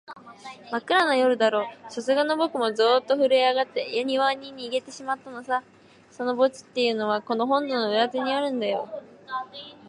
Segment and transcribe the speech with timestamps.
[0.71, 5.61] まっくらな夜だろう、さすがのぼくもゾーッとふるえあがって、やにわに逃げだしてしまったのさ。
[6.09, 8.89] その墓地っていうのは、この本堂の裏手にあるんだよ。